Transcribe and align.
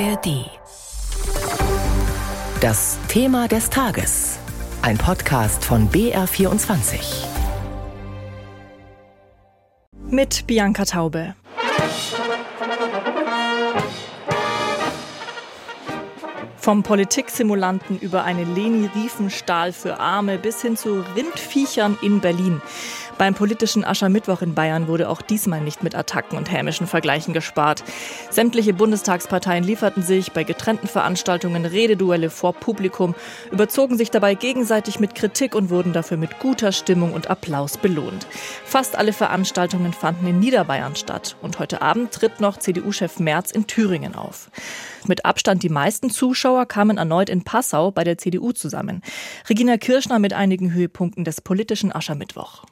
ARD. 0.00 0.50
Das 2.60 2.98
Thema 3.06 3.46
des 3.46 3.70
Tages. 3.70 4.38
Ein 4.82 4.98
Podcast 4.98 5.64
von 5.64 5.88
BR24. 5.88 7.26
Mit 10.08 10.46
Bianca 10.48 10.84
Taube. 10.84 11.36
Vom 16.64 16.82
Politiksimulanten 16.82 17.98
über 17.98 18.24
eine 18.24 18.44
Leni 18.44 18.88
Riefenstahl 18.94 19.70
für 19.70 20.00
Arme 20.00 20.38
bis 20.38 20.62
hin 20.62 20.78
zu 20.78 21.04
Rindviechern 21.14 21.98
in 22.00 22.20
Berlin. 22.20 22.62
Beim 23.18 23.34
politischen 23.34 23.84
Aschermittwoch 23.84 24.40
in 24.40 24.54
Bayern 24.54 24.88
wurde 24.88 25.10
auch 25.10 25.20
diesmal 25.20 25.60
nicht 25.60 25.82
mit 25.82 25.94
Attacken 25.94 26.38
und 26.38 26.50
hämischen 26.50 26.86
Vergleichen 26.86 27.34
gespart. 27.34 27.84
Sämtliche 28.30 28.72
Bundestagsparteien 28.72 29.62
lieferten 29.62 30.02
sich 30.02 30.32
bei 30.32 30.42
getrennten 30.42 30.88
Veranstaltungen 30.88 31.66
Rededuelle 31.66 32.30
vor 32.30 32.54
Publikum, 32.54 33.14
überzogen 33.52 33.98
sich 33.98 34.10
dabei 34.10 34.32
gegenseitig 34.32 34.98
mit 34.98 35.14
Kritik 35.14 35.54
und 35.54 35.68
wurden 35.68 35.92
dafür 35.92 36.16
mit 36.16 36.38
guter 36.38 36.72
Stimmung 36.72 37.12
und 37.12 37.28
Applaus 37.28 37.76
belohnt. 37.76 38.26
Fast 38.64 38.96
alle 38.96 39.12
Veranstaltungen 39.12 39.92
fanden 39.92 40.26
in 40.26 40.38
Niederbayern 40.38 40.96
statt 40.96 41.36
und 41.42 41.58
heute 41.58 41.82
Abend 41.82 42.12
tritt 42.12 42.40
noch 42.40 42.56
CDU-Chef 42.56 43.18
Merz 43.18 43.50
in 43.50 43.66
Thüringen 43.66 44.14
auf. 44.14 44.48
Mit 45.06 45.24
Abstand 45.24 45.62
die 45.62 45.68
meisten 45.68 46.10
Zuschauer 46.10 46.66
kamen 46.66 46.98
erneut 46.98 47.28
in 47.28 47.44
Passau 47.44 47.90
bei 47.90 48.04
der 48.04 48.18
CDU 48.18 48.52
zusammen. 48.52 49.02
Regina 49.48 49.76
Kirschner 49.76 50.18
mit 50.18 50.32
einigen 50.32 50.72
Höhepunkten 50.72 51.24
des 51.24 51.40
politischen 51.40 51.94
Aschermittwoch. 51.94 52.64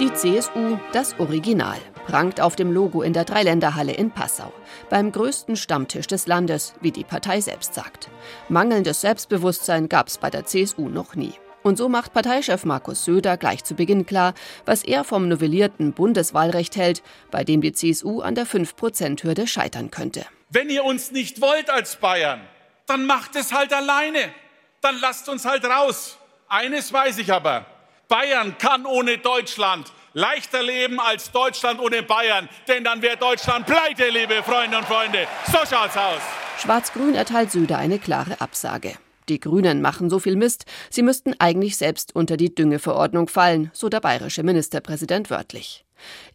Die 0.00 0.12
CSU, 0.14 0.78
das 0.92 1.18
Original, 1.20 1.78
prangt 2.06 2.40
auf 2.40 2.56
dem 2.56 2.72
Logo 2.72 3.02
in 3.02 3.12
der 3.12 3.24
Dreiländerhalle 3.24 3.92
in 3.92 4.10
Passau. 4.10 4.52
Beim 4.90 5.12
größten 5.12 5.56
Stammtisch 5.56 6.06
des 6.06 6.26
Landes, 6.26 6.74
wie 6.80 6.90
die 6.90 7.04
Partei 7.04 7.40
selbst 7.40 7.74
sagt. 7.74 8.10
Mangelndes 8.48 9.02
Selbstbewusstsein 9.02 9.88
gab 9.88 10.08
es 10.08 10.18
bei 10.18 10.30
der 10.30 10.44
CSU 10.44 10.88
noch 10.88 11.14
nie. 11.14 11.34
Und 11.62 11.76
so 11.76 11.88
macht 11.88 12.12
Parteichef 12.12 12.64
Markus 12.64 13.04
Söder 13.04 13.36
gleich 13.36 13.64
zu 13.64 13.74
Beginn 13.74 14.04
klar, 14.04 14.34
was 14.64 14.82
er 14.82 15.04
vom 15.04 15.28
novellierten 15.28 15.92
Bundeswahlrecht 15.92 16.76
hält, 16.76 17.02
bei 17.30 17.44
dem 17.44 17.60
die 17.60 17.72
CSU 17.72 18.20
an 18.20 18.34
der 18.34 18.46
5-Prozent-Hürde 18.46 19.46
scheitern 19.46 19.90
könnte. 19.90 20.26
Wenn 20.50 20.68
ihr 20.70 20.84
uns 20.84 21.12
nicht 21.12 21.40
wollt 21.40 21.70
als 21.70 21.96
Bayern, 21.96 22.40
dann 22.86 23.06
macht 23.06 23.36
es 23.36 23.52
halt 23.52 23.72
alleine. 23.72 24.34
Dann 24.80 24.98
lasst 25.00 25.28
uns 25.28 25.44
halt 25.44 25.64
raus. 25.64 26.18
Eines 26.48 26.92
weiß 26.92 27.18
ich 27.18 27.32
aber, 27.32 27.64
Bayern 28.08 28.58
kann 28.58 28.84
ohne 28.84 29.18
Deutschland 29.18 29.90
leichter 30.12 30.62
leben 30.62 31.00
als 31.00 31.30
Deutschland 31.30 31.80
ohne 31.80 32.02
Bayern, 32.02 32.48
denn 32.68 32.84
dann 32.84 33.00
wäre 33.00 33.16
Deutschland 33.16 33.66
pleite, 33.66 34.08
liebe 34.10 34.42
Freunde 34.42 34.76
und 34.78 34.84
Freunde. 34.84 35.26
So 35.46 35.58
schaut's 35.58 35.96
aus. 35.96 36.20
Schwarz-Grün 36.58 37.14
erteilt 37.14 37.50
Söder 37.50 37.78
eine 37.78 37.98
klare 37.98 38.40
Absage. 38.40 38.96
Die 39.28 39.40
Grünen 39.40 39.80
machen 39.80 40.10
so 40.10 40.18
viel 40.18 40.36
Mist, 40.36 40.64
sie 40.90 41.02
müssten 41.02 41.34
eigentlich 41.38 41.76
selbst 41.76 42.14
unter 42.14 42.36
die 42.36 42.54
Düngeverordnung 42.54 43.28
fallen, 43.28 43.70
so 43.72 43.88
der 43.88 44.00
bayerische 44.00 44.42
Ministerpräsident 44.42 45.30
wörtlich. 45.30 45.84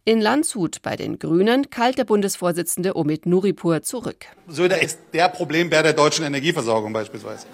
In 0.04 0.20
Landshut 0.20 0.80
bei 0.82 0.96
den 0.96 1.18
Grünen 1.18 1.68
kalt 1.70 1.98
der 1.98 2.04
Bundesvorsitzende 2.04 2.96
Omid 2.96 3.26
Nuripur 3.26 3.82
zurück. 3.82 4.26
Söder 4.46 4.80
ist 4.80 4.98
der 5.12 5.28
Problembär 5.28 5.82
der 5.82 5.92
deutschen 5.92 6.24
Energieversorgung 6.24 6.92
beispielsweise. 6.92 7.46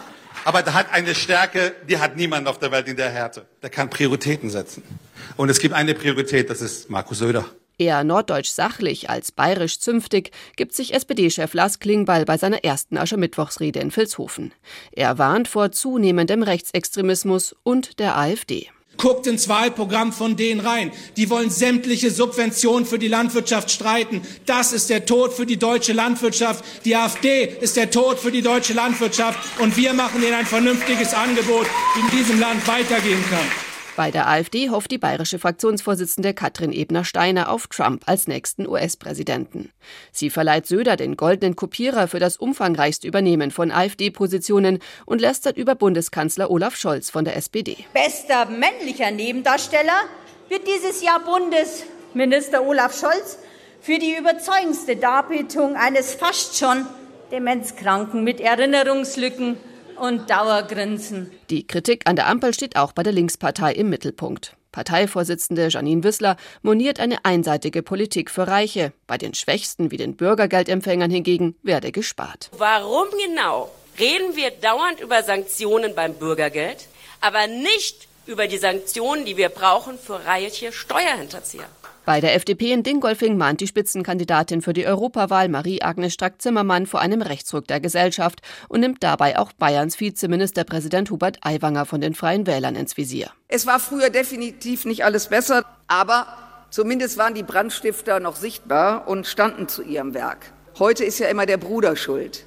Aber 0.44 0.62
der 0.62 0.74
hat 0.74 0.92
eine 0.92 1.14
Stärke, 1.14 1.74
die 1.88 1.98
hat 1.98 2.16
niemand 2.16 2.46
auf 2.46 2.58
der 2.58 2.70
Welt 2.70 2.86
in 2.86 2.96
der 2.96 3.10
Härte. 3.10 3.46
Der 3.62 3.70
kann 3.70 3.90
Prioritäten 3.90 4.50
setzen. 4.50 4.82
Und 5.36 5.48
es 5.48 5.58
gibt 5.58 5.74
eine 5.74 5.94
Priorität, 5.94 6.50
das 6.50 6.60
ist 6.60 6.90
Markus 6.90 7.18
Söder. 7.18 7.46
Eher 7.78 8.04
norddeutsch 8.04 8.50
sachlich 8.50 9.10
als 9.10 9.32
bayerisch 9.32 9.80
zünftig 9.80 10.30
gibt 10.56 10.74
sich 10.74 10.94
SPD-Chef 10.94 11.54
Lars 11.54 11.80
Klingbeil 11.80 12.24
bei 12.24 12.38
seiner 12.38 12.64
ersten 12.64 12.96
Aschermittwochsrede 12.96 13.80
in 13.80 13.94
Vilshofen. 13.94 14.52
Er 14.92 15.18
warnt 15.18 15.48
vor 15.48 15.72
zunehmendem 15.72 16.42
Rechtsextremismus 16.42 17.56
und 17.64 17.98
der 17.98 18.16
AfD. 18.16 18.68
Guckt 18.96 19.26
ins 19.26 19.48
Wahlprogramm 19.48 20.12
von 20.12 20.36
denen 20.36 20.60
rein. 20.60 20.92
Die 21.16 21.28
wollen 21.30 21.50
sämtliche 21.50 22.10
Subventionen 22.10 22.86
für 22.86 22.98
die 22.98 23.08
Landwirtschaft 23.08 23.70
streiten. 23.70 24.22
Das 24.46 24.72
ist 24.72 24.88
der 24.88 25.04
Tod 25.04 25.32
für 25.32 25.46
die 25.46 25.56
deutsche 25.56 25.92
Landwirtschaft. 25.92 26.64
Die 26.84 26.94
AfD 26.94 27.44
ist 27.60 27.76
der 27.76 27.90
Tod 27.90 28.18
für 28.18 28.30
die 28.30 28.42
deutsche 28.42 28.72
Landwirtschaft. 28.72 29.38
Und 29.58 29.76
wir 29.76 29.92
machen 29.94 30.22
ihnen 30.22 30.34
ein 30.34 30.46
vernünftiges 30.46 31.12
Angebot, 31.12 31.66
wie 31.94 32.00
in 32.00 32.22
diesem 32.22 32.40
Land 32.40 32.66
weitergehen 32.68 33.24
kann. 33.28 33.63
Bei 33.96 34.10
der 34.10 34.26
AfD 34.28 34.70
hofft 34.70 34.90
die 34.90 34.98
bayerische 34.98 35.38
Fraktionsvorsitzende 35.38 36.34
Katrin 36.34 36.72
Ebner-Steiner 36.72 37.48
auf 37.48 37.68
Trump 37.68 38.02
als 38.06 38.26
nächsten 38.26 38.66
US-Präsidenten. 38.66 39.70
Sie 40.10 40.30
verleiht 40.30 40.66
Söder 40.66 40.96
den 40.96 41.16
goldenen 41.16 41.54
Kopierer 41.54 42.08
für 42.08 42.18
das 42.18 42.36
umfangreichste 42.36 43.06
Übernehmen 43.06 43.52
von 43.52 43.70
AfD-Positionen 43.70 44.80
und 45.06 45.20
lästert 45.20 45.56
über 45.56 45.76
Bundeskanzler 45.76 46.50
Olaf 46.50 46.74
Scholz 46.74 47.10
von 47.10 47.24
der 47.24 47.36
SPD. 47.36 47.84
Bester 47.92 48.46
männlicher 48.46 49.12
Nebendarsteller 49.12 50.08
wird 50.48 50.62
dieses 50.66 51.00
Jahr 51.00 51.20
Bundesminister 51.20 52.66
Olaf 52.66 52.98
Scholz 52.98 53.38
für 53.80 54.00
die 54.00 54.16
überzeugendste 54.16 54.96
Darbietung 54.96 55.76
eines 55.76 56.14
fast 56.14 56.58
schon 56.58 56.84
Demenzkranken 57.30 58.24
mit 58.24 58.40
Erinnerungslücken 58.40 59.56
und 59.96 60.30
Dauergrinsen. 60.30 61.30
Die 61.50 61.66
Kritik 61.66 62.08
an 62.08 62.16
der 62.16 62.28
Ampel 62.28 62.54
steht 62.54 62.76
auch 62.76 62.92
bei 62.92 63.02
der 63.02 63.12
Linkspartei 63.12 63.72
im 63.72 63.90
Mittelpunkt. 63.90 64.56
Parteivorsitzende 64.72 65.68
Janine 65.68 66.02
Wissler 66.02 66.36
moniert 66.62 66.98
eine 66.98 67.24
einseitige 67.24 67.82
Politik 67.82 68.28
für 68.28 68.48
Reiche. 68.48 68.92
Bei 69.06 69.16
den 69.16 69.32
Schwächsten 69.32 69.92
wie 69.92 69.96
den 69.96 70.16
Bürgergeldempfängern 70.16 71.10
hingegen 71.10 71.54
werde 71.62 71.92
gespart. 71.92 72.50
Warum 72.58 73.06
genau 73.24 73.70
reden 74.00 74.34
wir 74.34 74.50
dauernd 74.50 75.00
über 75.00 75.22
Sanktionen 75.22 75.94
beim 75.94 76.14
Bürgergeld, 76.14 76.88
aber 77.20 77.46
nicht 77.46 78.08
über 78.26 78.48
die 78.48 78.58
Sanktionen, 78.58 79.24
die 79.24 79.36
wir 79.36 79.48
brauchen 79.48 79.96
für 79.96 80.24
reiche 80.24 80.72
Steuerhinterzieher? 80.72 81.68
Bei 82.04 82.20
der 82.20 82.34
FDP 82.34 82.72
in 82.72 82.82
Dingolfing 82.82 83.38
mahnt 83.38 83.62
die 83.62 83.66
Spitzenkandidatin 83.66 84.60
für 84.60 84.74
die 84.74 84.86
Europawahl 84.86 85.48
Marie-Agnes 85.48 86.12
Strack-Zimmermann 86.12 86.86
vor 86.86 87.00
einem 87.00 87.22
Rechtsruck 87.22 87.66
der 87.66 87.80
Gesellschaft 87.80 88.42
und 88.68 88.80
nimmt 88.80 89.02
dabei 89.02 89.38
auch 89.38 89.54
Bayerns 89.54 89.98
Vizeministerpräsident 89.98 91.10
Hubert 91.10 91.38
Aiwanger 91.40 91.86
von 91.86 92.02
den 92.02 92.14
Freien 92.14 92.46
Wählern 92.46 92.76
ins 92.76 92.98
Visier. 92.98 93.30
Es 93.48 93.66
war 93.66 93.80
früher 93.80 94.10
definitiv 94.10 94.84
nicht 94.84 95.02
alles 95.02 95.28
besser, 95.28 95.64
aber 95.86 96.26
zumindest 96.68 97.16
waren 97.16 97.32
die 97.32 97.42
Brandstifter 97.42 98.20
noch 98.20 98.36
sichtbar 98.36 99.08
und 99.08 99.26
standen 99.26 99.68
zu 99.68 99.82
ihrem 99.82 100.12
Werk. 100.12 100.52
Heute 100.78 101.04
ist 101.04 101.18
ja 101.20 101.28
immer 101.28 101.46
der 101.46 101.56
Bruder 101.56 101.96
schuld. 101.96 102.44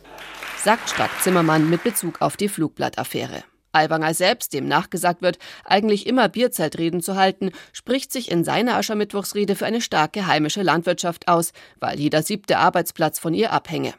Sagt 0.64 0.88
Strack-Zimmermann 0.92 1.68
mit 1.68 1.84
Bezug 1.84 2.22
auf 2.22 2.38
die 2.38 2.50
Flugblattaffäre. 2.50 3.44
Aiwanger 3.78 4.14
selbst, 4.14 4.54
dem 4.54 4.68
nachgesagt 4.68 5.22
wird, 5.22 5.38
eigentlich 5.64 6.08
immer 6.08 6.30
Bierzeitreden 6.30 7.02
zu 7.02 7.16
halten, 7.16 7.52
spricht 7.72 8.12
sich 8.12 8.32
in 8.32 8.44
seiner 8.44 8.76
Aschermittwochsrede 8.76 9.56
für 9.56 9.66
eine 9.66 9.82
starke 9.82 10.28
heimische 10.28 10.64
Landwirtschaft 10.64 11.28
aus, 11.28 11.54
weil 11.80 12.00
jeder 12.00 12.24
siebte 12.24 12.58
Arbeitsplatz 12.58 13.20
von 13.20 13.34
ihr 13.34 13.52
abhänge. 13.52 13.94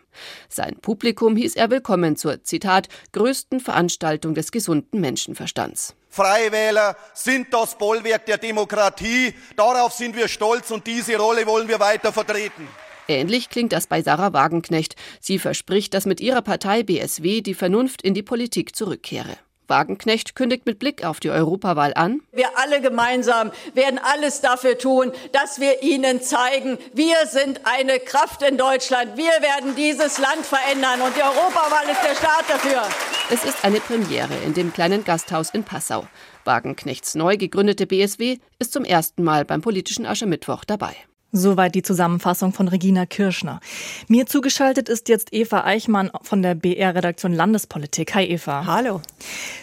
Sein 0.49 0.77
Publikum 0.81 1.37
hieß 1.37 1.57
er 1.57 1.71
willkommen 1.71 2.17
zur, 2.17 2.43
Zitat, 2.43 2.89
größten 3.13 3.61
Veranstaltung 3.61 4.35
des 4.35 4.51
gesunden 4.51 5.01
Menschenverstands. 5.01 5.95
Freie 6.11 6.51
Wähler 6.51 6.97
sind 7.15 7.53
das 7.53 7.77
Bollwerk 7.77 8.27
der 8.27 8.39
Demokratie. 8.39 9.35
Darauf 9.57 9.93
sind 9.93 10.17
wir 10.17 10.29
stolz 10.29 10.71
und 10.71 10.87
diese 10.87 11.17
Rolle 11.17 11.47
wollen 11.47 11.69
wir 11.69 11.79
weiter 11.79 12.13
vertreten. 12.13 12.67
Ähnlich 13.09 13.49
klingt 13.49 13.73
das 13.73 13.87
bei 13.87 14.03
Sarah 14.03 14.35
Wagenknecht. 14.35 14.95
Sie 15.21 15.39
verspricht, 15.39 15.95
dass 15.95 16.05
mit 16.05 16.21
ihrer 16.21 16.43
Partei 16.43 16.83
BSW 16.83 17.41
die 17.41 17.55
Vernunft 17.55 18.03
in 18.03 18.13
die 18.13 18.23
Politik 18.23 18.77
zurückkehre. 18.77 19.37
Wagenknecht 19.69 20.35
kündigt 20.35 20.67
mit 20.67 20.79
Blick 20.79 21.05
auf 21.05 21.21
die 21.21 21.31
Europawahl 21.31 21.95
an. 21.95 22.21
Wir 22.33 22.59
alle 22.59 22.81
gemeinsam 22.81 23.53
werden 23.75 24.01
alles 24.03 24.41
dafür 24.41 24.79
tun, 24.79 25.13
dass 25.33 25.61
wir 25.61 25.83
Ihnen 25.83 26.21
zeigen, 26.23 26.79
wir 26.95 27.27
sind 27.27 27.61
eine 27.65 28.01
Kraft 28.01 28.43
in 28.43 28.57
Deutschland. 28.57 29.17
Wir 29.17 29.43
werden 29.43 29.77
dieses 29.77 30.19
Land 30.19 30.45
verändern 30.45 31.01
und 31.03 31.17
die 31.17 31.23
Europawahl 31.23 31.89
ist 31.91 32.03
der 32.03 32.15
Start 32.15 32.45
dafür. 32.49 32.83
Es 33.31 33.45
ist 33.45 33.65
eine 33.65 33.81
Premiere 33.81 34.35
in 34.45 34.55
dem 34.55 34.73
kleinen 34.73 35.05
Gasthaus 35.05 35.51
in 35.51 35.65
Passau. 35.65 36.07
Wagenknechts 36.45 37.15
neu 37.15 37.37
gegründete 37.37 37.87
BSW 37.87 38.39
ist 38.59 38.73
zum 38.73 38.85
ersten 38.85 39.23
Mal 39.23 39.45
beim 39.45 39.61
politischen 39.61 40.07
Aschermittwoch 40.07 40.65
dabei. 40.65 40.97
Soweit 41.31 41.75
die 41.75 41.83
Zusammenfassung 41.83 42.55
von 42.55 42.69
Regina 42.69 43.05
Kirschner. 43.05 43.61
Mir 44.09 44.25
zugeschaltet 44.25 44.89
ist 44.89 45.11
jetzt 45.11 45.29
Eva 45.35 45.63
Eichmann 45.65 46.11
von 46.23 46.41
der 46.41 46.55
BR-Redaktion 46.55 47.35
Landespolitik. 47.35 48.15
Hi 48.15 48.25
Eva. 48.25 48.65
Hallo. 48.65 49.03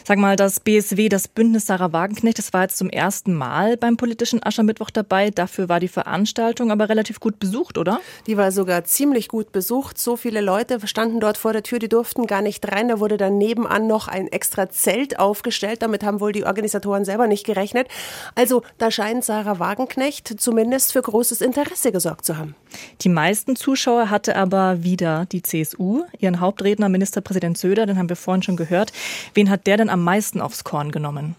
Sag 0.07 0.19
mal, 0.19 0.35
das 0.35 0.59
BSW, 0.59 1.09
das 1.09 1.27
Bündnis 1.27 1.65
Sarah 1.65 1.91
Wagenknecht, 1.91 2.37
das 2.37 2.53
war 2.53 2.61
jetzt 2.61 2.77
zum 2.77 2.91
ersten 2.91 3.33
Mal 3.33 3.77
beim 3.77 3.97
politischen 3.97 4.43
Aschermittwoch 4.43 4.91
dabei. 4.91 5.31
Dafür 5.31 5.67
war 5.67 5.79
die 5.79 5.87
Veranstaltung 5.87 6.71
aber 6.71 6.87
relativ 6.87 7.19
gut 7.19 7.39
besucht, 7.39 7.79
oder? 7.79 7.99
Die 8.27 8.37
war 8.37 8.51
sogar 8.51 8.83
ziemlich 8.83 9.27
gut 9.27 9.51
besucht. 9.51 9.97
So 9.97 10.17
viele 10.17 10.41
Leute 10.41 10.87
standen 10.87 11.19
dort 11.19 11.37
vor 11.37 11.51
der 11.51 11.63
Tür, 11.63 11.79
die 11.79 11.89
durften 11.89 12.27
gar 12.27 12.43
nicht 12.43 12.71
rein. 12.71 12.89
Da 12.89 12.99
wurde 12.99 13.17
dann 13.17 13.39
nebenan 13.39 13.87
noch 13.87 14.07
ein 14.07 14.27
extra 14.27 14.69
Zelt 14.69 15.17
aufgestellt. 15.17 15.81
Damit 15.81 16.03
haben 16.03 16.19
wohl 16.19 16.31
die 16.31 16.45
Organisatoren 16.45 17.05
selber 17.05 17.25
nicht 17.25 17.43
gerechnet. 17.43 17.87
Also 18.35 18.61
da 18.77 18.91
scheint 18.91 19.25
Sarah 19.25 19.57
Wagenknecht 19.57 20.39
zumindest 20.39 20.93
für 20.93 21.01
großes 21.01 21.41
Interesse 21.41 21.54
Interesse 21.55 21.93
gesorgt 21.93 22.25
zu 22.25 22.37
haben. 22.37 22.53
Die 23.01 23.09
meisten 23.09 23.55
Zuschauer 23.55 24.09
hatte 24.09 24.35
aber 24.35 24.83
wieder 24.83 25.25
die 25.25 25.41
CSU. 25.41 26.03
Ihren 26.19 26.41
Hauptredner, 26.41 26.89
Ministerpräsident 26.89 27.57
Söder, 27.57 27.85
den 27.85 27.97
haben 27.97 28.09
wir 28.09 28.17
vorhin 28.17 28.43
schon 28.43 28.57
gehört. 28.57 28.91
Wen 29.33 29.49
hat 29.49 29.65
der 29.65 29.77
denn 29.77 29.89
am 29.89 30.03
meisten 30.03 30.41
aufs 30.41 30.65
Korn 30.65 30.91
genommen? 30.91 31.35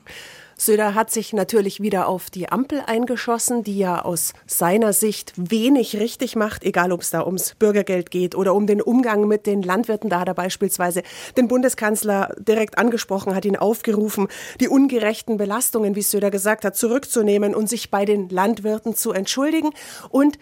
Söder 0.59 0.95
hat 0.95 1.11
sich 1.11 1.33
natürlich 1.35 1.81
wieder 1.81 2.09
auf 2.09 2.31
die 2.31 2.49
Ampel 2.49 2.83
eingeschossen, 2.87 3.63
die 3.63 3.77
ja 3.77 4.03
aus 4.03 4.33
seiner 4.47 4.93
Sicht 4.93 5.33
wenig 5.37 5.97
richtig 5.97 6.35
macht, 6.35 6.65
egal 6.65 6.93
ob 6.93 7.03
es 7.03 7.11
da 7.11 7.25
ums 7.27 7.55
Bürgergeld 7.55 8.11
geht 8.11 8.35
oder 8.35 8.55
um 8.55 8.67
den 8.67 8.81
Umgang 8.81 9.29
mit 9.29 9.47
den 9.47 9.63
Landwirten. 9.63 10.09
Da 10.09 10.21
hat 10.21 10.29
er 10.29 10.35
beispielsweise 10.35 11.03
den 11.37 11.49
Bundeskanzler 11.49 12.35
direkt 12.39 12.79
angesprochen, 12.79 13.35
hat 13.35 13.45
ihn 13.45 13.57
aufgerufen, 13.57 14.29
die 14.61 14.69
ungerechten 14.69 15.37
Belastungen, 15.37 15.95
wie 15.95 16.03
Söder 16.03 16.31
gesagt 16.31 16.65
hat, 16.65 16.75
zurückzunehmen 16.75 17.55
und 17.55 17.69
sich 17.69 17.91
bei 17.91 18.07
den 18.07 18.31
Landwirten 18.31 18.95
zu 18.95 19.13
entschuldigen. 19.13 19.71
Und 20.09 20.39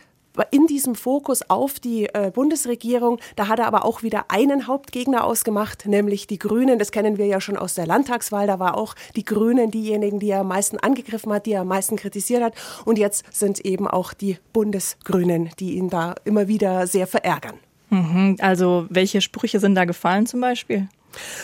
in 0.51 0.67
diesem 0.67 0.95
Fokus 0.95 1.49
auf 1.49 1.79
die 1.79 2.07
äh, 2.07 2.31
Bundesregierung, 2.35 3.19
da 3.37 3.49
hat 3.49 3.59
er 3.59 3.67
aber 3.67 3.85
auch 3.85 4.03
wieder 4.03 4.27
einen 4.31 4.67
Hauptgegner 4.67 5.25
ausgemacht, 5.25 5.87
nämlich 5.87 6.27
die 6.27 6.39
Grünen. 6.39 6.79
Das 6.79 6.93
kennen 6.93 7.19
wir 7.19 7.27
ja 7.27 7.41
schon 7.41 7.57
aus 7.57 7.75
der 7.75 7.87
Landtagswahl. 7.87 8.47
Da 8.47 8.59
war 8.59 8.77
auch 8.77 8.95
die 9.17 9.25
Grünen 9.25 9.71
diejenigen, 9.71 10.19
die 10.19 10.31
er 10.31 10.41
am 10.41 10.49
meisten 10.49 10.79
angegriffen 10.79 11.33
hat, 11.33 11.47
die 11.47 11.53
er 11.53 11.63
am 11.63 11.69
meisten 11.69 11.97
kritisiert 11.97 12.43
hat. 12.43 12.55
Und 12.85 12.99
jetzt 12.99 13.25
sind 13.33 13.65
eben 13.65 13.87
auch 13.87 14.13
die 14.13 14.39
Bundesgrünen, 14.53 15.51
die 15.59 15.75
ihn 15.77 15.91
da 15.91 16.15
immer 16.25 16.49
wieder 16.49 16.87
sehr 16.87 17.07
verärgern. 17.07 17.55
Mhm. 17.91 18.37
Also 18.41 18.87
welche 18.91 19.21
Sprüche 19.21 19.61
sind 19.61 19.75
da 19.75 19.85
gefallen 19.85 20.27
zum 20.27 20.41
Beispiel? 20.41 20.89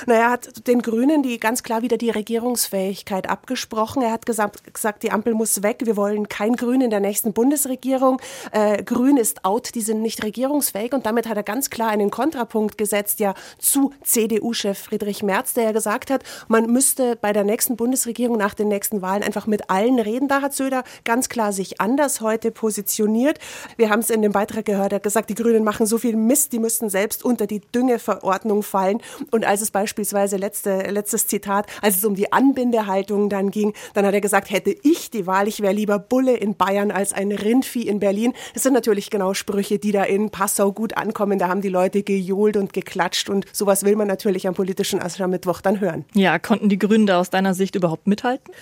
Naja, 0.06 0.20
er 0.20 0.30
hat 0.30 0.66
den 0.66 0.82
Grünen 0.82 1.22
die 1.22 1.40
ganz 1.40 1.62
klar 1.62 1.82
wieder 1.82 1.96
die 1.96 2.10
Regierungsfähigkeit 2.10 3.28
abgesprochen. 3.28 4.02
Er 4.02 4.12
hat 4.12 4.26
gesagt, 4.26 4.72
gesagt, 4.72 5.02
die 5.02 5.12
Ampel 5.12 5.34
muss 5.34 5.62
weg. 5.62 5.78
Wir 5.84 5.96
wollen 5.96 6.28
kein 6.28 6.56
Grün 6.56 6.80
in 6.80 6.90
der 6.90 7.00
nächsten 7.00 7.32
Bundesregierung. 7.32 8.20
Äh, 8.52 8.82
Grün 8.82 9.16
ist 9.16 9.44
out, 9.44 9.74
die 9.74 9.80
sind 9.80 10.02
nicht 10.02 10.22
regierungsfähig. 10.22 10.92
Und 10.92 11.06
damit 11.06 11.28
hat 11.28 11.36
er 11.36 11.42
ganz 11.42 11.70
klar 11.70 11.88
einen 11.88 12.10
Kontrapunkt 12.10 12.78
gesetzt 12.78 13.20
ja 13.20 13.34
zu 13.58 13.92
CDU-Chef 14.02 14.78
Friedrich 14.78 15.22
Merz, 15.22 15.54
der 15.54 15.64
ja 15.64 15.72
gesagt 15.72 16.10
hat, 16.10 16.22
man 16.48 16.66
müsste 16.66 17.16
bei 17.16 17.32
der 17.32 17.44
nächsten 17.44 17.76
Bundesregierung 17.76 18.36
nach 18.36 18.54
den 18.54 18.68
nächsten 18.68 19.02
Wahlen 19.02 19.22
einfach 19.22 19.46
mit 19.46 19.70
allen 19.70 19.98
reden. 19.98 20.28
Da 20.28 20.42
hat 20.42 20.54
Söder 20.54 20.84
ganz 21.04 21.28
klar 21.28 21.52
sich 21.52 21.80
anders 21.80 22.20
heute 22.20 22.50
positioniert. 22.50 23.38
Wir 23.76 23.90
haben 23.90 24.00
es 24.00 24.10
in 24.10 24.22
dem 24.22 24.32
Beitrag 24.32 24.64
gehört. 24.64 24.92
Er 24.92 24.96
hat 24.96 25.02
gesagt, 25.02 25.30
die 25.30 25.34
Grünen 25.34 25.64
machen 25.64 25.86
so 25.86 25.98
viel 25.98 26.16
Mist, 26.16 26.52
die 26.52 26.58
müssten 26.58 26.90
selbst 26.90 27.24
unter 27.24 27.46
die 27.46 27.60
Düngeverordnung 27.60 28.62
fallen. 28.62 29.00
Und 29.30 29.44
als 29.44 29.59
als 29.60 29.66
es 29.66 29.70
beispielsweise 29.72 30.38
letzte, 30.38 30.90
letztes 30.90 31.26
Zitat, 31.26 31.66
als 31.82 31.98
es 31.98 32.04
um 32.06 32.14
die 32.14 32.32
Anbindehaltung 32.32 33.28
dann 33.28 33.50
ging, 33.50 33.74
dann 33.92 34.06
hat 34.06 34.14
er 34.14 34.22
gesagt, 34.22 34.50
hätte 34.50 34.74
ich 34.82 35.10
die 35.10 35.26
Wahl, 35.26 35.48
ich 35.48 35.60
wäre 35.60 35.74
lieber 35.74 35.98
Bulle 35.98 36.34
in 36.34 36.54
Bayern 36.54 36.90
als 36.90 37.12
ein 37.12 37.30
Rindvieh 37.30 37.86
in 37.86 38.00
Berlin. 38.00 38.32
Das 38.54 38.62
sind 38.62 38.72
natürlich 38.72 39.10
genau 39.10 39.34
Sprüche, 39.34 39.78
die 39.78 39.92
da 39.92 40.04
in 40.04 40.30
Passau 40.30 40.72
gut 40.72 40.96
ankommen. 40.96 41.38
Da 41.38 41.48
haben 41.48 41.60
die 41.60 41.68
Leute 41.68 42.02
gejohlt 42.02 42.56
und 42.56 42.72
geklatscht 42.72 43.28
und 43.28 43.44
sowas 43.52 43.84
will 43.84 43.96
man 43.96 44.08
natürlich 44.08 44.48
am 44.48 44.54
politischen 44.54 45.02
Aschermittwoch 45.02 45.60
dann 45.60 45.80
hören. 45.80 46.06
Ja, 46.14 46.38
konnten 46.38 46.70
die 46.70 46.78
Grünen 46.78 47.06
da 47.06 47.20
aus 47.20 47.28
deiner 47.28 47.52
Sicht 47.52 47.74
überhaupt 47.74 48.06
mithalten? 48.06 48.54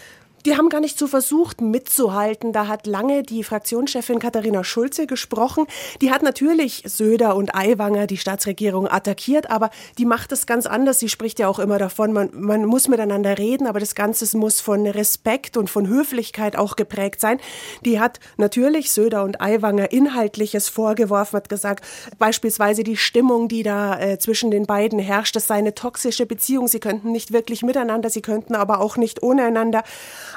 Die 0.47 0.57
haben 0.57 0.69
gar 0.69 0.81
nicht 0.81 0.99
so 0.99 1.07
versucht 1.07 1.61
mitzuhalten. 1.61 2.53
Da 2.53 2.69
hat 2.69 2.87
lange 2.87 3.23
die 3.23 3.43
Fraktionschefin 3.43 4.19
Katharina 4.19 4.63
Schulze 4.65 5.07
gesprochen. 5.07 5.67
Die 6.01 6.11
hat 6.11 6.23
natürlich 6.23 6.83
Söder 6.87 7.35
und 7.37 7.55
Aiwanger, 7.55 8.07
die 8.07 8.17
Staatsregierung, 8.17 8.89
attackiert, 8.89 9.51
aber 9.51 9.71
die 9.99 10.05
macht 10.05 10.33
es 10.33 10.47
ganz 10.47 10.67
anders. 10.67 11.01
Sie 11.01 11.09
spricht 11.09 11.39
ja 11.39 11.49
auch 11.49 11.59
immer 11.59 11.79
davon, 11.79 12.13
man, 12.13 12.31
man 12.33 12.65
muss 12.65 12.89
miteinander 12.89 13.39
reden, 13.39 13.67
aber 13.67 13.81
das 13.81 13.95
Ganze 13.95 14.37
muss 14.37 14.61
von 14.61 14.87
Respekt 14.87 15.57
und 15.57 15.71
von 15.71 15.89
Höflichkeit 15.89 16.57
auch 16.57 16.77
geprägt 16.77 17.21
sein. 17.21 17.39
Die 17.85 18.01
hat 18.01 18.21
natürlich 18.37 18.93
Söder 18.93 19.25
und 19.25 19.41
Aiwanger 19.41 19.93
Inhaltliches 19.93 20.69
vorgeworfen, 20.69 21.37
hat 21.37 21.49
gesagt, 21.49 21.85
beispielsweise 22.19 22.85
die 22.85 22.97
Stimmung, 22.97 23.49
die 23.49 23.63
da 23.63 23.99
äh, 23.99 24.19
zwischen 24.19 24.51
den 24.51 24.67
beiden 24.67 24.99
herrscht, 24.99 25.35
das 25.37 25.47
sei 25.47 25.57
eine 25.57 25.75
toxische 25.75 26.27
Beziehung. 26.27 26.69
Sie 26.69 26.81
könnten 26.81 27.13
nicht 27.13 27.33
wirklich 27.33 27.63
miteinander, 27.63 28.11
sie 28.11 28.23
könnten 28.23 28.55
aber 28.55 28.81
auch 28.81 28.97
nicht 28.97 29.23
ohne 29.23 29.45
einander. 29.45 29.83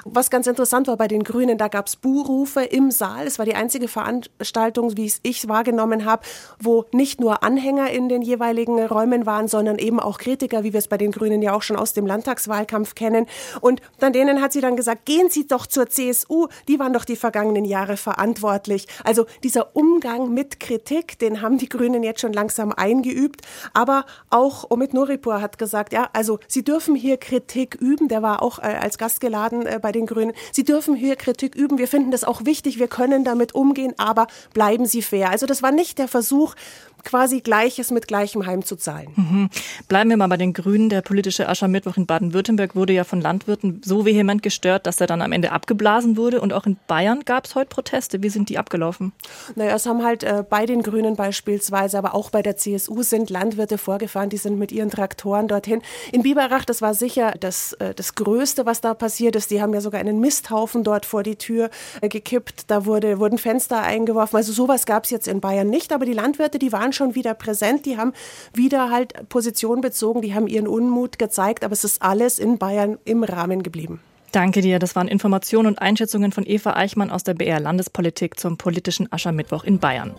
Was 0.06 0.30
ganz 0.30 0.48
interessant 0.48 0.88
war 0.88 0.98
bei 0.98 1.08
den 1.08 1.24
Grünen, 1.24 1.58
da 1.58 1.68
gab 1.68 1.88
es 1.88 1.96
Buhrufe 1.96 2.62
im 2.62 2.92
Saal. 2.92 3.28
Es 3.28 3.40
war 3.40 3.46
die 3.46 3.56
einzige 3.56 3.88
Veranstaltung, 3.88 4.98
wie 4.98 5.06
es 5.06 5.20
ich 5.24 5.48
wahrgenommen 5.48 6.06
habe, 6.06 6.24
wo 6.60 6.86
nicht 6.92 7.20
nur 7.20 7.44
Anhänger 7.44 7.90
in 7.92 8.10
den 8.10 8.22
jeweiligen 8.22 8.80
Räumen 8.86 9.26
waren, 9.26 9.48
sondern 9.48 9.78
eben 9.78 10.00
auch 10.00 10.18
Kritiker, 10.18 10.64
wie 10.64 10.74
wir 10.74 10.80
es 10.80 10.88
bei 10.88 10.98
den 10.98 11.12
Grünen 11.12 11.42
ja 11.42 11.54
auch 11.54 11.62
schon 11.62 11.78
aus 11.78 11.94
dem 11.94 12.06
Landtagswahlkampf 12.06 12.96
kennen. 12.96 13.26
Und 13.62 13.82
dann 14.00 14.14
denen 14.14 14.42
hat 14.42 14.54
sie 14.54 14.62
dann 14.62 14.76
gesagt, 14.76 15.06
gehen 15.06 15.30
Sie 15.30 15.48
doch 15.48 15.66
zur 15.68 15.88
CSU, 15.90 16.48
die 16.68 16.80
waren 16.80 16.94
doch 16.94 17.06
die 17.06 17.16
vergangenen 17.16 17.66
Jahre 17.66 17.98
verantwortlich. 17.98 18.88
Also 19.04 19.26
dieser 19.44 19.76
Umgang 19.76 20.34
mit 20.34 20.60
Kritik, 20.60 21.20
den 21.20 21.42
haben 21.42 21.58
die 21.58 21.70
Grünen 21.70 22.04
jetzt 22.04 22.22
schon 22.22 22.34
langsam 22.34 22.72
eingeübt. 22.72 23.42
Aber 23.74 24.06
auch 24.30 24.70
Omid 24.70 24.94
Noripur 24.94 25.42
hat 25.42 25.58
gesagt, 25.58 25.94
ja, 25.94 26.10
also 26.14 26.40
sie 26.48 26.64
dürfen 26.64 26.96
hier 26.96 27.18
Kritik 27.18 27.76
üben. 27.76 28.08
Der 28.08 28.22
war 28.22 28.42
auch 28.42 28.60
äh, 28.60 28.78
als 28.80 28.98
Gast 28.98 29.22
geladen 29.22 29.66
äh, 29.66 29.80
bei 29.82 29.92
den 29.92 30.06
Grünen. 30.06 30.34
Sie 30.52 30.64
dürfen 30.64 30.96
hier 30.96 31.16
Kritik 31.16 31.56
üben. 31.56 31.78
Wir 31.78 31.88
finden 31.88 32.12
das 32.12 32.24
auch 32.24 32.46
wichtig. 32.46 32.80
Wir 32.80 32.88
können 32.88 33.24
damit 33.24 33.54
umgehen, 33.56 33.94
aber 33.98 34.28
bleiben 34.54 34.86
Sie 34.86 35.02
fair. 35.02 35.30
Also 35.30 35.46
das 35.46 35.62
war 35.62 35.72
nicht 35.72 35.98
der 35.98 36.08
Versuch, 36.08 36.56
quasi 37.04 37.42
Gleiches 37.42 37.92
mit 37.92 38.08
Gleichem 38.08 38.46
heimzuzahlen. 38.46 39.10
Mhm. 39.16 39.50
Bleiben 39.88 40.10
wir 40.10 40.18
mal 40.18 40.28
bei 40.28 40.38
den 40.38 40.54
Grünen. 40.54 40.90
Der 40.90 41.02
politische 41.02 41.48
Aschermittwoch 41.48 41.98
in 41.98 42.06
Baden-Württemberg 42.06 42.76
wurde 42.76 42.94
ja 42.94 43.04
von 43.04 43.22
Landwirten 43.22 43.82
so 43.84 44.06
vehement 44.06 44.44
gestört, 44.44 44.86
dass 44.86 45.02
er 45.02 45.08
dann 45.08 45.22
am 45.22 45.32
Ende 45.32 45.52
abgeblasen 45.52 46.18
wurde. 46.18 46.42
Und 46.42 46.54
auch 46.54 46.66
in 46.66 46.78
Bayern 46.88 47.22
gab 47.26 47.46
es 47.46 47.56
heute 47.56 47.70
Proteste. 47.70 48.24
Wie 48.24 48.30
sind 48.30 48.50
die 48.50 48.58
abgelaufen? 48.58 49.14
Naja, 49.56 49.76
es 49.76 49.86
haben 49.86 50.04
halt 50.04 50.24
äh, 50.24 50.44
bei 50.48 50.66
den 50.66 50.84
Grünen 50.84 51.16
beispielsweise, 51.16 51.98
aber 51.98 52.16
auch 52.16 52.30
bei 52.30 52.42
der 52.42 52.58
CSU 52.58 53.04
sind 53.04 53.30
Landwirte 53.30 53.78
vorgefahren. 53.78 54.30
Die 54.30 54.38
sind 54.38 54.58
mit 54.58 54.72
ihren 54.72 54.90
Traktoren 54.90 55.48
dorthin. 55.48 55.82
In 56.12 56.24
Biberach, 56.24 56.66
das 56.66 56.82
war 56.82 56.94
sicher 56.94 57.34
das, 57.40 57.74
äh, 57.74 57.94
das 57.94 58.16
Größte, 58.16 58.66
was 58.66 58.82
da 58.82 58.94
passiert 58.94 59.36
ist. 59.36 59.52
Die 59.52 59.62
haben 59.62 59.74
ja 59.74 59.82
sogar 59.82 60.00
einen 60.00 60.20
Misthaufen 60.20 60.84
dort 60.84 61.06
vor 61.06 61.24
die 61.24 61.36
Tür 61.36 61.70
äh, 62.02 62.10
gekippt. 62.10 62.66
Da 62.68 62.86
wurde, 62.86 63.20
wurden 63.20 63.38
Fenster 63.38 63.82
eingeworfen. 63.82 64.38
Also 64.38 64.54
sowas 64.54 64.86
gab 64.86 65.06
es 65.06 65.10
jetzt 65.10 65.28
in 65.28 65.42
Bayern 65.42 65.70
nicht. 65.70 65.94
Aber 65.94 66.06
die 66.06 66.14
Landwirte, 66.14 66.60
die 66.60 66.72
waren 66.72 66.91
waren 66.92 66.94
schon 66.94 67.16
wieder 67.16 67.34
präsent, 67.34 67.86
die 67.86 67.98
haben 67.98 68.14
wieder 68.54 68.90
halt 68.90 69.30
Position 69.30 69.82
bezogen, 69.82 70.22
die 70.22 70.34
haben 70.34 70.48
ihren 70.48 70.68
Unmut 70.68 71.18
gezeigt, 71.18 71.64
aber 71.64 71.74
es 71.74 71.84
ist 71.84 72.02
alles 72.02 72.38
in 72.38 72.58
Bayern 72.58 72.98
im 73.06 73.24
Rahmen 73.24 73.64
geblieben. 73.64 74.02
Danke 74.34 74.62
dir. 74.62 74.80
Das 74.80 74.96
waren 74.96 75.08
Informationen 75.08 75.68
und 75.68 75.82
Einschätzungen 75.82 76.32
von 76.32 76.46
Eva 76.46 76.74
Eichmann 76.74 77.12
aus 77.12 77.24
der 77.24 77.34
BR 77.34 77.60
Landespolitik 77.60 78.40
zum 78.40 78.58
politischen 78.58 79.12
Aschermittwoch 79.12 79.64
in 79.64 79.80
Bayern. 79.80 80.14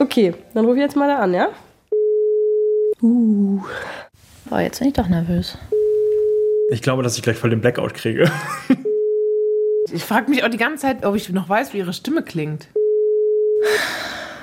Okay, 0.00 0.34
dann 0.54 0.64
rufe 0.64 0.76
ich 0.76 0.82
jetzt 0.82 0.96
mal 0.96 1.08
da 1.08 1.18
an, 1.18 1.34
ja? 1.34 1.48
Uh. 3.02 3.60
Boah, 4.48 4.60
jetzt 4.60 4.78
bin 4.78 4.88
ich 4.88 4.94
doch 4.94 5.08
nervös. 5.08 5.58
Ich 6.70 6.82
glaube, 6.82 7.02
dass 7.02 7.16
ich 7.16 7.22
gleich 7.22 7.36
voll 7.36 7.50
den 7.50 7.60
Blackout 7.60 7.94
kriege. 7.94 8.30
Ich 9.92 10.04
frage 10.04 10.30
mich 10.30 10.44
auch 10.44 10.48
die 10.48 10.58
ganze 10.58 10.82
Zeit, 10.82 11.04
ob 11.04 11.14
ich 11.14 11.28
noch 11.30 11.48
weiß, 11.48 11.72
wie 11.72 11.78
ihre 11.78 11.92
Stimme 11.92 12.22
klingt. 12.22 12.68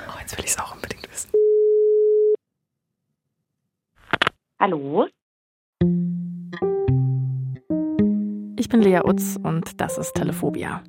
Oh, 0.07 0.19
jetzt 0.19 0.37
will 0.37 0.45
ich 0.45 0.51
es 0.51 0.59
auch 0.59 0.73
unbedingt 0.73 1.07
wissen. 1.11 1.29
Hallo? 4.59 5.07
Ich 8.57 8.69
bin 8.69 8.81
Lea 8.81 9.01
Utz 9.03 9.37
und 9.43 9.79
das 9.79 9.97
ist 9.97 10.13
Telephobia. 10.15 10.81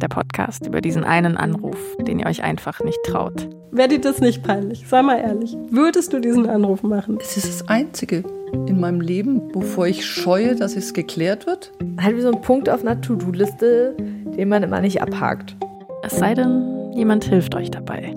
Der 0.00 0.08
Podcast 0.08 0.66
über 0.66 0.80
diesen 0.80 1.04
einen 1.04 1.36
Anruf, 1.36 1.78
den 1.98 2.20
ihr 2.20 2.26
euch 2.26 2.42
einfach 2.42 2.80
nicht 2.80 2.98
traut. 3.04 3.48
Wäre 3.70 3.88
dir 3.88 4.00
das 4.00 4.20
nicht 4.20 4.42
peinlich? 4.42 4.88
Sei 4.88 5.02
mal 5.02 5.18
ehrlich. 5.18 5.56
Würdest 5.68 6.12
du 6.14 6.20
diesen 6.20 6.48
Anruf 6.48 6.82
machen? 6.82 7.18
Es 7.20 7.36
ist 7.36 7.48
das 7.48 7.68
Einzige 7.68 8.24
in 8.52 8.80
meinem 8.80 9.00
Leben, 9.00 9.54
wovor 9.54 9.86
ich 9.86 10.04
scheue, 10.04 10.54
dass 10.54 10.76
es 10.76 10.92
geklärt 10.92 11.46
wird. 11.46 11.72
Halt 12.00 12.16
wie 12.16 12.20
so 12.20 12.30
ein 12.30 12.40
Punkt 12.40 12.68
auf 12.68 12.80
einer 12.80 13.00
To-Do-Liste, 13.00 13.96
den 13.98 14.48
man 14.48 14.62
immer 14.62 14.80
nicht 14.80 15.02
abhakt. 15.02 15.56
Es 16.02 16.16
sei 16.16 16.34
denn, 16.34 16.92
jemand 16.94 17.24
hilft 17.24 17.54
euch 17.54 17.70
dabei. 17.70 18.14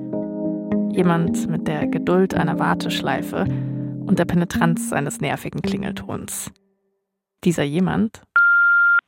Jemand 0.92 1.50
mit 1.50 1.68
der 1.68 1.88
Geduld 1.88 2.34
einer 2.34 2.60
Warteschleife 2.60 3.46
und 4.06 4.20
der 4.20 4.26
Penetranz 4.26 4.94
eines 4.94 5.22
nervigen 5.22 5.62
Klingeltons. 5.62 6.52
Dieser 7.44 7.64
jemand 7.64 8.22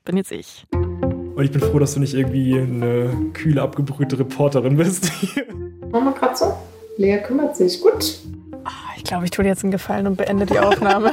bin 0.04 0.18
jetzt 0.18 0.32
ich. 0.32 0.66
Und 0.72 1.44
ich 1.44 1.52
bin 1.52 1.62
froh, 1.62 1.80
dass 1.80 1.94
du 1.94 2.00
nicht 2.00 2.14
irgendwie 2.14 2.58
eine 2.58 3.32
kühle, 3.34 3.62
abgebrühte 3.62 4.18
Reporterin 4.20 4.78
bist. 4.78 5.12
Mama 5.92 6.12
Kratzer? 6.12 6.58
Lea 6.98 7.18
kümmert 7.18 7.56
sich. 7.56 7.82
Gut. 7.82 8.20
Ich 9.06 9.10
glaube, 9.10 9.26
ich 9.26 9.30
tue 9.30 9.44
dir 9.44 9.50
jetzt 9.50 9.64
einen 9.64 9.70
Gefallen 9.70 10.08
und 10.08 10.16
beende 10.16 10.48
die 10.48 10.58
Aufnahme. 10.58 11.12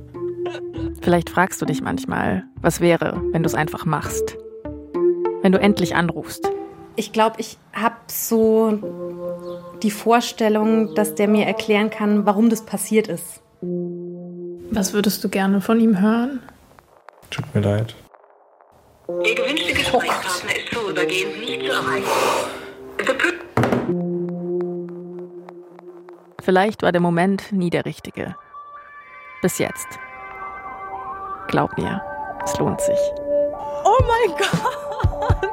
Vielleicht 1.00 1.30
fragst 1.30 1.62
du 1.62 1.64
dich 1.64 1.80
manchmal, 1.80 2.44
was 2.60 2.82
wäre, 2.82 3.22
wenn 3.32 3.42
du 3.42 3.46
es 3.46 3.54
einfach 3.54 3.86
machst. 3.86 4.36
Wenn 5.40 5.52
du 5.52 5.58
endlich 5.58 5.96
anrufst. 5.96 6.50
Ich 6.96 7.14
glaube, 7.14 7.36
ich 7.40 7.56
habe 7.72 7.96
so 8.08 8.78
die 9.82 9.90
Vorstellung, 9.90 10.94
dass 10.96 11.14
der 11.14 11.28
mir 11.28 11.46
erklären 11.46 11.88
kann, 11.88 12.26
warum 12.26 12.50
das 12.50 12.66
passiert 12.66 13.08
ist. 13.08 13.40
Was 14.70 14.92
würdest 14.92 15.24
du 15.24 15.30
gerne 15.30 15.62
von 15.62 15.80
ihm 15.80 15.98
hören? 16.02 16.42
Tut 17.30 17.46
mir 17.54 17.62
leid. 17.62 17.94
Ihr 19.24 19.34
gewünschter 19.34 19.72
Gesprächspartner 19.72 20.56
ist 20.58 20.74
vorübergehend 20.74 21.40
nicht 21.40 21.62
zu 21.62 21.72
erreichen. 21.72 23.47
Vielleicht 26.48 26.82
war 26.82 26.92
der 26.92 27.02
Moment 27.02 27.52
nie 27.52 27.68
der 27.68 27.84
richtige. 27.84 28.34
Bis 29.42 29.58
jetzt. 29.58 29.86
Glaub 31.48 31.76
mir, 31.76 32.00
es 32.42 32.58
lohnt 32.58 32.80
sich. 32.80 32.96
Oh 33.84 34.02
mein 34.06 34.34
Gott! 34.38 35.50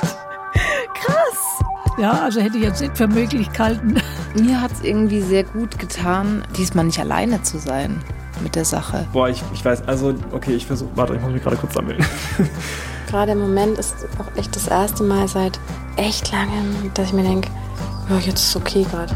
Krass! 0.94 1.64
Ja, 1.98 2.12
also 2.24 2.40
hätte 2.40 2.58
ich 2.58 2.64
jetzt 2.64 2.80
nicht 2.80 2.96
für 2.96 3.08
möglich 3.08 3.52
gehalten. 3.52 4.02
Mir 4.36 4.62
hat 4.62 4.72
es 4.72 4.84
irgendwie 4.84 5.20
sehr 5.20 5.44
gut 5.44 5.78
getan, 5.80 6.48
diesmal 6.58 6.86
nicht 6.86 7.00
alleine 7.02 7.44
zu 7.44 7.60
sein 7.60 8.02
mit 8.42 8.56
der 8.56 8.64
Sache. 8.64 9.06
Boah, 9.12 9.28
ich, 9.28 9.44
ich 9.54 9.66
weiß, 9.66 9.86
also, 9.90 10.16
okay, 10.32 10.54
ich 10.54 10.66
versuche, 10.66 10.92
warte, 10.96 11.16
ich 11.16 11.22
muss 11.22 11.34
mich 11.34 11.44
gerade 11.44 11.58
kurz 11.58 11.74
sammeln. 11.74 12.02
Gerade 13.10 13.34
im 13.34 13.42
Moment 13.42 13.78
ist 13.78 14.08
auch 14.18 14.38
echt 14.38 14.56
das 14.56 14.70
erste 14.70 15.04
Mal 15.04 15.28
seit 15.28 15.60
echt 15.98 16.32
langem, 16.32 16.90
dass 16.94 17.08
ich 17.08 17.14
mir 17.14 17.24
denke, 17.24 17.50
ja, 18.10 18.16
jetzt 18.16 18.40
ist 18.40 18.50
es 18.50 18.56
okay 18.56 18.86
gerade. 18.90 19.14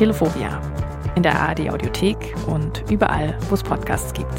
Telephobia. 0.00 0.58
In 1.14 1.22
der 1.22 1.38
ARD 1.38 1.68
Audiothek 1.68 2.34
und 2.46 2.90
überall, 2.90 3.36
wo 3.50 3.54
es 3.54 3.62
Podcasts 3.62 4.14
gibt. 4.14 4.32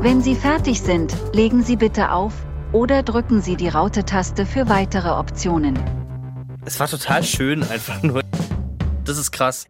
Wenn 0.00 0.22
Sie 0.22 0.34
fertig 0.34 0.80
sind, 0.80 1.14
legen 1.34 1.62
Sie 1.62 1.76
bitte 1.76 2.12
auf 2.12 2.32
oder 2.72 3.02
drücken 3.02 3.42
Sie 3.42 3.56
die 3.56 3.68
Raute-Taste 3.68 4.46
für 4.46 4.70
weitere 4.70 5.10
Optionen. 5.10 5.78
Es 6.64 6.80
war 6.80 6.88
total 6.88 7.22
schön, 7.24 7.62
einfach 7.64 8.02
nur. 8.02 8.22
Das 9.04 9.18
ist 9.18 9.32
krass. 9.32 9.66